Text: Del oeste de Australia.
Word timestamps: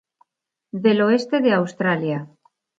Del 0.87 0.99
oeste 1.07 1.35
de 1.45 1.51
Australia. 1.59 2.19